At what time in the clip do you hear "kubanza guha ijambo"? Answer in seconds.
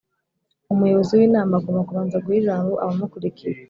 1.89-2.73